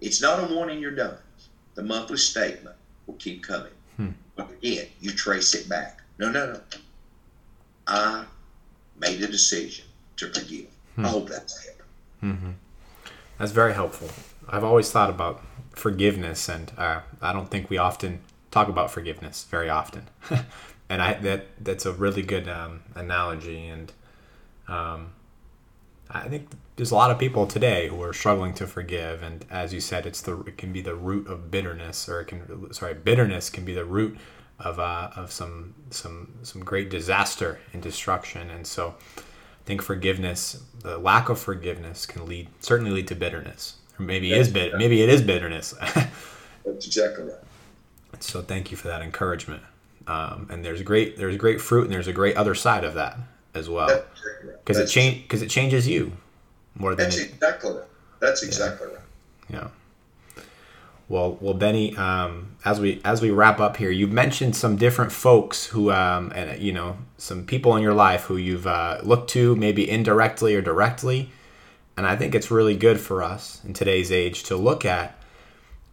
[0.00, 1.18] It's not a warning you're done.
[1.74, 3.72] The monthly statement will keep coming.
[3.96, 4.10] Hmm.
[4.34, 6.02] But again, you trace it back.
[6.18, 6.60] No, no, no.
[7.86, 8.24] I
[8.98, 9.84] made a decision
[10.16, 10.68] to forgive.
[10.96, 11.04] Hmm.
[11.04, 11.70] I hope that's.
[12.22, 12.50] Mm-hmm.
[13.38, 14.08] That's very helpful.
[14.48, 19.46] I've always thought about forgiveness, and uh, I don't think we often talk about forgiveness
[19.50, 20.08] very often.
[20.88, 23.92] and I that that's a really good um, analogy, and
[24.68, 25.10] um,
[26.10, 29.74] I think there's a lot of people today who are struggling to forgive, and as
[29.74, 32.94] you said, it's the it can be the root of bitterness, or it can sorry,
[32.94, 34.16] bitterness can be the root
[34.58, 38.50] of uh, of some some some great disaster and destruction.
[38.50, 38.94] And so,
[39.66, 44.48] think forgiveness, the lack of forgiveness, can lead certainly lead to bitterness, or maybe is
[44.48, 45.72] bit maybe it is bitterness.
[46.64, 48.22] That's exactly right.
[48.22, 49.62] So thank you for that encouragement.
[50.06, 53.18] Um, and there's great there's great fruit, and there's a great other side of that
[53.54, 54.02] as well
[54.64, 56.12] because it change because it changes you
[56.76, 57.76] more than that's it, exactly.
[58.20, 58.94] That's exactly yeah.
[58.94, 59.04] right.
[59.50, 59.68] Yeah.
[61.08, 65.12] Well, well, Benny, um, as we as we wrap up here, you've mentioned some different
[65.12, 69.30] folks who, um, and you know, some people in your life who you've uh, looked
[69.30, 71.30] to, maybe indirectly or directly,
[71.96, 75.16] and I think it's really good for us in today's age to look at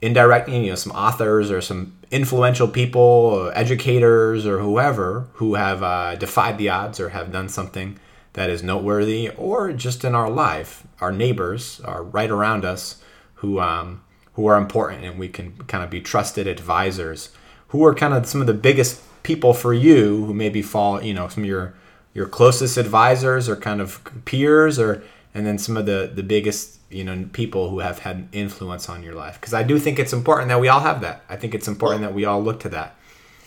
[0.02, 5.84] indirectly, you know, some authors or some influential people, or educators, or whoever who have
[5.84, 8.00] uh, defied the odds or have done something
[8.34, 13.00] that is noteworthy, or just in our life, our neighbors are right around us
[13.36, 14.02] who um,
[14.34, 17.30] who are important, and we can kind of be trusted advisors.
[17.70, 21.14] Who are kind of some of the biggest people for you who maybe fall, you
[21.14, 21.74] know, some of your
[22.14, 26.80] your closest advisors or kind of peers, or and then some of the the biggest
[26.90, 29.40] you know people who have had influence on your life.
[29.40, 31.24] Because i do think it's important that we all have that.
[31.30, 32.96] I think it's important well, that we all look to that.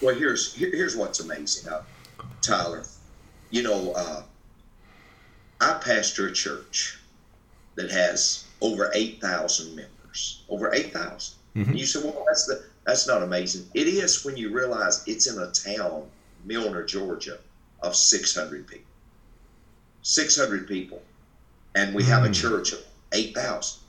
[0.03, 1.83] Well here's here's what's amazing uh,
[2.43, 2.85] tyler.
[3.51, 4.23] You know uh,
[5.61, 6.99] i pastor a church
[7.77, 9.91] that has over 8000 members
[10.49, 11.73] over 8000 mm-hmm.
[11.75, 15.41] you say well that's the that's not amazing it is when you realize it's in
[15.41, 16.05] a town
[16.45, 17.39] milner georgia
[17.83, 18.87] of 600 people
[20.03, 21.03] 600 people
[21.75, 22.07] and we mm.
[22.07, 22.35] have a mm.
[22.35, 22.81] church of
[23.13, 23.81] 8,000.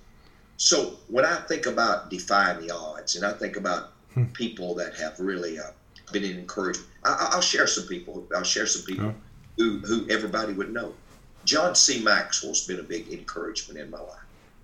[0.57, 4.25] So when I think about defying the odds and I think about hmm.
[4.25, 5.71] people that have really uh,
[6.11, 8.25] been encouraged, I, will share some people.
[8.35, 9.13] I'll share some people oh.
[9.57, 10.93] who, who everybody would know.
[11.45, 12.03] John C.
[12.03, 14.17] Maxwell's been a big encouragement in my life.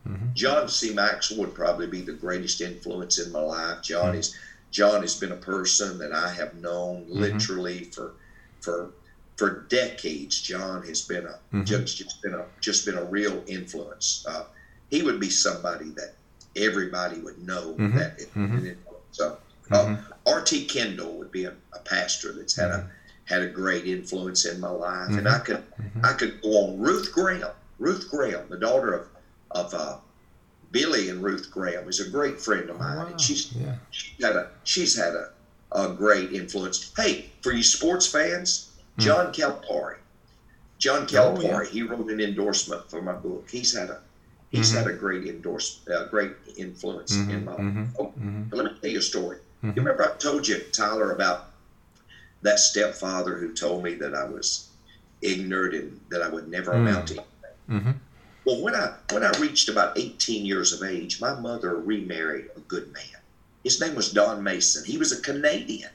[0.07, 0.33] Mm-hmm.
[0.33, 0.93] John C.
[0.93, 3.81] Maxwell would probably be the greatest influence in my life.
[3.81, 4.19] John mm-hmm.
[4.19, 4.35] is
[4.71, 7.19] John has been a person that I have known mm-hmm.
[7.19, 8.13] literally for
[8.59, 8.91] for
[9.35, 11.63] for decades, John has been a mm-hmm.
[11.63, 14.25] just, just been a just been a real influence.
[14.27, 14.45] Uh,
[14.89, 16.13] he would be somebody that
[16.55, 17.97] everybody would know mm-hmm.
[17.97, 18.19] that.
[18.19, 18.69] It, mm-hmm.
[19.11, 19.37] so,
[19.71, 20.11] uh, mm-hmm.
[20.27, 20.65] R.T.
[20.65, 22.87] Kendall would be a, a pastor that's had a mm-hmm.
[23.25, 25.63] had a great influence in my life, and I could
[26.03, 26.79] I could go on.
[26.79, 29.07] Ruth Graham, Ruth Graham, the daughter of
[29.53, 29.97] of uh,
[30.71, 33.05] Billy and Ruth Graham is a great friend of mine, wow.
[33.05, 33.75] and she's yeah.
[33.91, 35.29] she's had a she's had a,
[35.71, 36.91] a great influence.
[36.97, 39.97] Hey, for you sports fans, John Calipari.
[40.79, 41.65] John Calipari, Oh, yeah.
[41.65, 43.47] he wrote an endorsement for my book.
[43.49, 43.99] He's had a
[44.51, 44.75] he's Mhm.
[44.77, 47.53] had a great endorse, uh, great influence in Mhm, my.
[47.53, 48.49] mhm, Oh, mhm.
[48.49, 49.37] but let me tell you a story.
[49.63, 51.45] You remember I told you, Tyler, about
[52.41, 54.67] that stepfather who told me that I was
[55.21, 56.79] ignorant and that I would never Mm.
[56.81, 57.13] amount to
[57.69, 58.01] anything.
[58.45, 62.59] Well, when I when I reached about 18 years of age, my mother remarried a
[62.61, 63.21] good man.
[63.63, 64.83] His name was Don Mason.
[64.83, 65.91] He was a Canadian.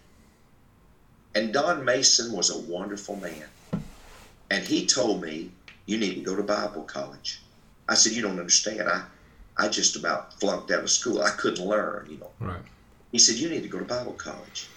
[1.35, 3.45] And Don Mason was a wonderful man.
[4.51, 5.51] And he told me,
[5.85, 7.41] You need to go to Bible college.
[7.87, 8.89] I said, You don't understand.
[8.89, 9.05] I,
[9.59, 11.21] I just about flunked out of school.
[11.21, 12.31] I couldn't learn, you know.
[12.41, 12.63] Right.
[13.11, 14.69] He said, "You need to go to Bible college."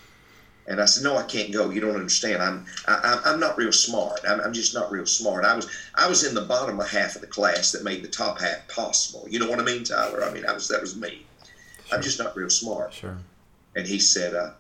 [0.71, 1.69] And I said, "No, I can't go.
[1.69, 2.41] You don't understand.
[2.41, 4.21] I'm I, I'm- I'm not real smart.
[4.27, 5.43] I'm, I'm just not real smart.
[5.43, 8.07] I was I was in the bottom of half of the class that made the
[8.07, 9.27] top half possible.
[9.29, 10.23] You know what I mean, Tyler?
[10.23, 11.25] I mean, I was that was me.
[11.91, 13.17] I'm just not real smart." Sure.
[13.75, 14.51] And he said, uh,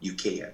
[0.00, 0.50] "You can."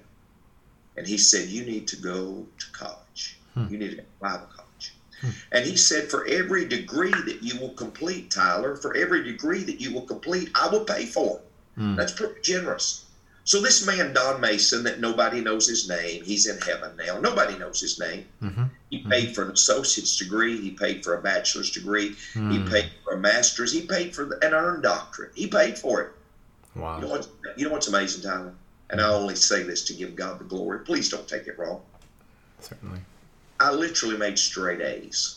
[0.95, 3.37] And he said, "You need to go to college.
[3.53, 3.67] Hmm.
[3.69, 5.29] You need to go to Bible college." Hmm.
[5.51, 9.81] And he said, "For every degree that you will complete, Tyler, for every degree that
[9.81, 11.41] you will complete, I will pay for."
[11.77, 11.95] Mm.
[11.97, 13.05] That's pretty generous.
[13.43, 17.19] So this man, Don Mason, that nobody knows his name, he's in heaven now.
[17.19, 18.25] Nobody knows his name.
[18.41, 18.69] Mhm.
[18.89, 20.59] He paid for an associate's degree.
[20.61, 22.15] He paid for a bachelor's degree.
[22.33, 22.69] He Mm.
[22.69, 23.71] paid for a master's.
[23.71, 25.31] He paid for an earned doctorate.
[25.33, 26.11] He paid for it.
[26.75, 26.99] You know Wow.
[27.07, 27.27] what?
[27.57, 28.53] You know what's amazing, Tyler?
[28.89, 30.79] And I only say this to give God the glory.
[30.79, 31.81] Please don't take it wrong.
[32.61, 33.01] Certainly.
[33.59, 35.35] I literally made straight A's.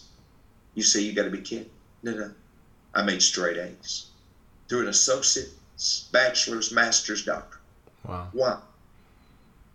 [0.75, 1.71] You see, you got to be kidding.
[2.03, 2.31] No, no.
[2.95, 4.07] I made straight A's
[4.69, 7.61] through an associate's, bachelor's, master's, doctorate.
[8.05, 8.29] Wow.
[8.33, 8.59] Why?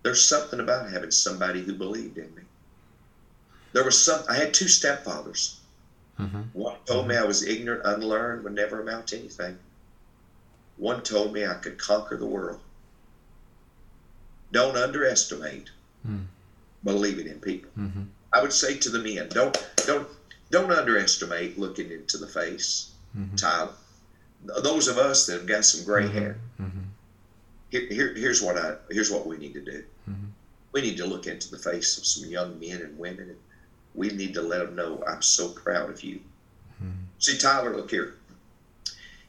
[0.03, 2.43] There's something about having somebody who believed in me.
[3.73, 4.23] There was some.
[4.27, 5.55] I had two stepfathers.
[6.19, 6.47] Mhm.
[6.53, 9.57] One told me I was ignorant, unlearned, would never amount to anything.
[10.77, 12.59] One told me I could conquer the world.
[14.51, 15.69] Don't underestimate
[16.07, 16.25] Mm.
[16.83, 17.71] believing in people.
[17.77, 18.07] Mhm.
[18.33, 20.07] I would say to the men, don't don't
[20.51, 23.37] don't underestimate looking into the face, Mhm.
[23.37, 23.73] Tyler.
[24.43, 26.11] Those of us that have got some gray Mhm.
[26.13, 26.88] hair, Mhm.
[27.69, 29.83] Here, here, here's what I here's what we need to do.
[30.09, 30.31] Mhm.
[30.71, 33.39] We need to look into the face of some young men and women, and
[33.95, 36.21] we need to let them know I'm so proud of you.
[36.81, 37.05] Mhm.
[37.19, 38.15] See, Tyler, look here.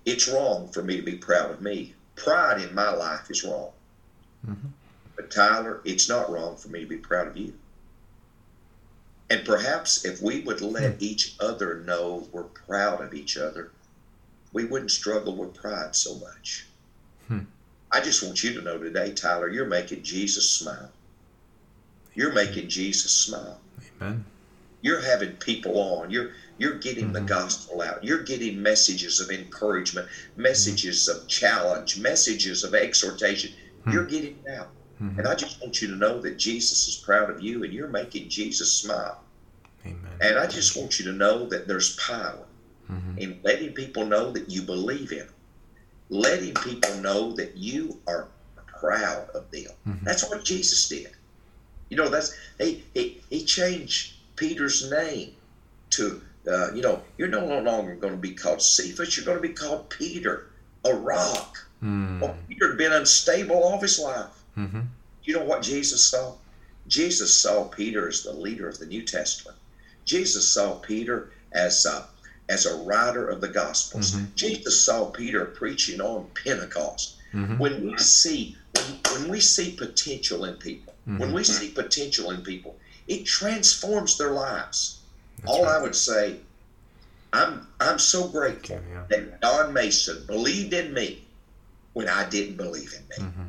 [0.05, 1.95] It's wrong for me to be proud of me.
[2.17, 3.73] Pride in my life is wrong.
[4.47, 4.71] Mhm.
[5.17, 7.55] But Tyler, it's not wrong for me to be proud of you.
[9.29, 13.71] And perhaps if we would let each other know we're proud of each other,
[14.53, 16.67] we wouldn't struggle with pride so much.
[17.29, 17.41] Hmm.
[17.93, 20.91] I just want you to know today, Tyler, you're making Jesus smile.
[22.15, 23.61] You're making Jesus smile.
[24.01, 24.25] Amen.
[24.83, 26.11] You're having people on.
[26.11, 27.27] You're you're getting the Mhm.
[27.27, 28.05] gospel out.
[28.05, 33.51] You're getting messages of encouragement, messages of challenge, messages of exhortation.
[33.85, 33.93] Hmm.
[33.93, 34.71] You're getting it out.
[35.01, 35.19] Mhm.
[35.19, 37.89] And I just want you to know that Jesus is proud of you and you're
[37.89, 39.25] making Jesus smile.
[39.87, 40.19] Amen.
[40.21, 42.47] And I just want you to know that there's power
[42.91, 43.17] Mhm.
[43.17, 45.35] in letting people know that you believe in them,
[46.11, 48.27] letting people know that you are
[48.67, 49.71] proud of them.
[49.89, 50.05] Mhm.
[50.05, 51.09] That's what Jesus did.
[51.89, 55.33] You know, that's he he, he changed Peter's name
[55.91, 56.21] to
[56.51, 59.53] uh, you know, you're no longer going to be called Cephas, you're going to be
[59.55, 60.47] called Peter,
[60.85, 61.67] a rock.
[61.83, 62.21] Mm.
[62.21, 64.43] Well, Peter had been unstable all of his life.
[64.57, 64.87] Mhm.
[65.25, 66.37] You know what Jesus saw?
[66.87, 69.57] Jesus saw Peter as the leader of the New Testament.
[70.05, 72.07] Jesus saw Peter as a,
[72.51, 74.11] as a writer of the Gospels.
[74.13, 74.35] Mhm.
[74.35, 77.15] Jesus saw Peter preaching on Pentecost.
[77.33, 77.59] Mhm.
[77.59, 81.33] When we see when, when we see potential in people, when Mhm.
[81.33, 84.99] we see potential in people, it transforms their lives.
[85.39, 86.37] That's All I would say,
[87.33, 89.05] I'm I'm so grateful Okay, yeah.
[89.11, 91.25] that Don Mason believed in me
[91.95, 93.49] when I didn't believe in me Mhm.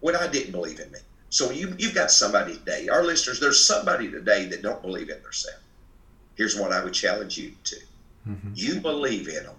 [0.00, 1.00] when I didn't believe in me.
[1.30, 3.40] So you you've got somebody today, our listeners.
[3.40, 5.58] There's somebody today that don't believe in themselves.
[6.36, 7.76] Here's what I would challenge you to:
[8.28, 8.52] Mhm.
[8.54, 9.56] you believe in them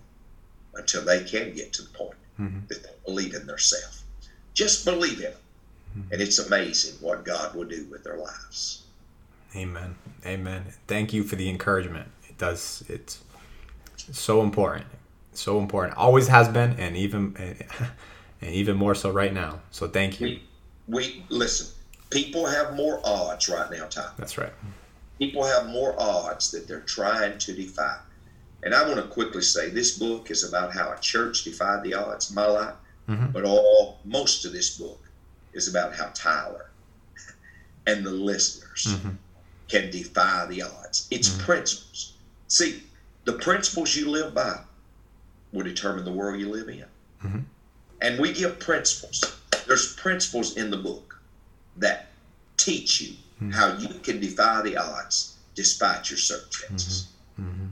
[0.76, 2.68] until they can get to the point Mhm.
[2.68, 4.04] that they believe in themselves.
[4.54, 5.34] Just believe in them,
[5.98, 6.12] Mhm.
[6.14, 8.84] and it's amazing what God will do with their lives.
[9.56, 9.96] Amen.
[10.26, 10.74] Amen.
[10.88, 12.10] Thank you for the encouragement.
[12.30, 12.84] It does.
[12.88, 13.20] It's
[14.12, 14.86] so important.
[15.34, 15.98] So important.
[15.98, 17.36] Always has been, and even
[18.42, 19.62] and even more so right now.
[19.72, 20.28] So thank you.
[20.28, 20.44] We
[20.88, 21.68] we listen.
[22.10, 24.12] People have more odds right now, Tom.
[24.18, 24.54] That's right.
[25.20, 28.00] people have more odds that they're trying to defy.
[28.64, 31.94] And I want to quickly say this book is about how a church defied the
[31.94, 32.76] odds in my life,
[33.08, 33.32] Mhm.
[33.32, 35.02] but all most of this book
[35.54, 36.70] is about how Tyler
[37.88, 39.18] and the listeners Mhm.
[39.68, 41.08] can defy the odds.
[41.10, 41.40] It's Mhm.
[41.40, 42.14] principles.
[42.48, 42.84] See,
[43.26, 44.62] the principles you live by
[45.52, 46.86] will determine the world you live in.
[47.24, 47.40] Mm-hmm.
[48.02, 49.24] And we give principles.
[49.68, 51.20] There's principles in the book
[51.78, 52.08] that
[52.58, 53.52] teach you mm-hmm.
[53.52, 57.08] how you can defy the odds despite your circumstances.
[57.40, 57.50] Mm-hmm.
[57.50, 57.66] mm-hmm.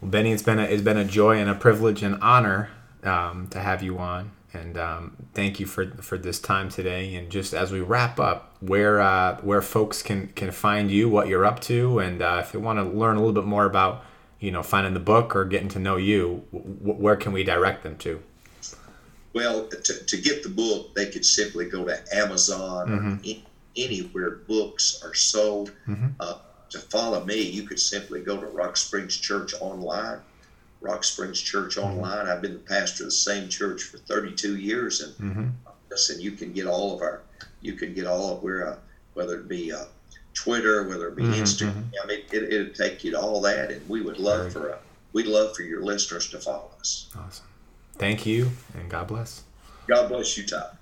[0.00, 2.70] Well, Benny, it's been a, it's been a joy and a privilege and honor
[3.02, 4.32] um, to have you on.
[4.52, 7.14] And um, thank you for for this time today.
[7.14, 11.28] And just as we wrap up, where uh, where folks can can find you, what
[11.28, 14.04] you're up to, and uh, if they want to learn a little bit more about
[14.40, 17.84] you know finding the book or getting to know you, w- where can we direct
[17.84, 18.20] them to?
[19.32, 23.30] Well, to, to get the book, they could simply go to Amazon mm-hmm.
[23.30, 23.42] or
[23.76, 25.72] anywhere books are sold.
[25.86, 26.08] Mm-hmm.
[26.18, 26.38] Uh,
[26.70, 30.20] to follow me, you could simply go to Rock Springs Church online.
[30.80, 31.88] Rock Springs Church mm-hmm.
[31.88, 32.26] online.
[32.26, 35.48] I've been the pastor of the same church for 32 years, and mm-hmm.
[35.90, 37.22] listen, you can get all of our,
[37.60, 38.76] you can get all of where, uh,
[39.14, 39.84] whether it be uh,
[40.32, 41.42] Twitter, whether it be mm-hmm.
[41.42, 41.72] Instagram.
[41.72, 42.02] Mm-hmm.
[42.02, 44.78] I mean, it, it'd take you to all that, and we would love for, uh,
[45.12, 47.10] we'd love for your listeners to follow us.
[47.18, 47.46] Awesome.
[47.96, 49.42] Thank you, and God bless.
[49.86, 50.78] God bless you, Todd.